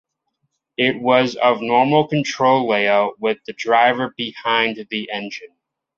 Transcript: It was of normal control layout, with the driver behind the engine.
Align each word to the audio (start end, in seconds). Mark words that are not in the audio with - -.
It 0.79 0.99
was 0.99 1.35
of 1.35 1.61
normal 1.61 2.07
control 2.07 2.67
layout, 2.67 3.19
with 3.19 3.37
the 3.45 3.53
driver 3.53 4.15
behind 4.17 4.83
the 4.89 5.11
engine. 5.11 5.55